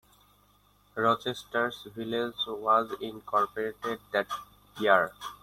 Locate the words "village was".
1.93-2.91